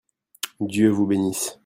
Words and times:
Dieu 0.59 0.89
vous 0.89 1.05
bénisse. 1.05 1.59